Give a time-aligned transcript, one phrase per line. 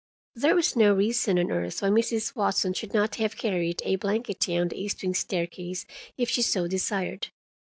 [0.33, 2.35] There was no reason on earth why Mrs.
[2.35, 5.85] Watson should not have carried a blanket down the east wing staircase,
[6.17, 7.27] if she so desired.